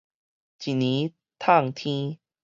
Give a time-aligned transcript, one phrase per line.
[0.03, 0.05] 一年
[1.37, 2.17] 迵天